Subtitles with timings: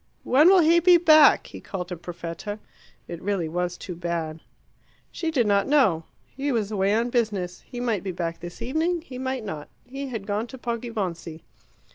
[0.23, 2.57] "When will he be back?" he called to Perfetta.
[3.07, 4.39] It really was too bad.
[5.11, 6.05] She did not know.
[6.25, 7.61] He was away on business.
[7.67, 9.69] He might be back this evening, he might not.
[9.85, 11.43] He had gone to Poggibonsi.